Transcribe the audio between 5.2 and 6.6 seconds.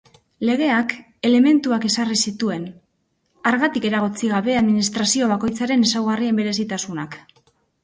bakoitzaren ezaugarrien